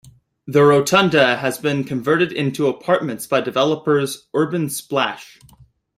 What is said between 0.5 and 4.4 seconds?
Rotunda has been converted into apartments by developers